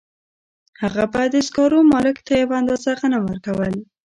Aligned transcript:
هغه 0.81 1.03
به 1.13 1.21
د 1.33 1.35
سکارو 1.47 1.79
مالک 1.93 2.17
ته 2.27 2.33
یوه 2.41 2.55
اندازه 2.61 2.89
غنم 2.99 3.23
ورکول 3.25 3.73